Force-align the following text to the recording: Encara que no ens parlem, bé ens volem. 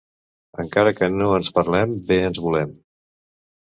Encara 0.63 0.93
que 1.01 1.09
no 1.19 1.27
ens 1.39 1.51
parlem, 1.59 1.95
bé 2.09 2.21
ens 2.31 2.41
volem. 2.47 2.77